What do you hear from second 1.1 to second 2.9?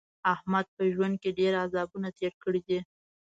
کې ډېر عذابونه تېر کړي دي.